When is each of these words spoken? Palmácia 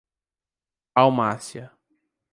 Palmácia 0.95 1.69